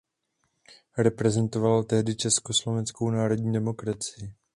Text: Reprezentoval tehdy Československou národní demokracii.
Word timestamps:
Reprezentoval 0.97 1.83
tehdy 1.83 2.15
Československou 2.15 3.09
národní 3.09 3.53
demokracii. 3.53 4.33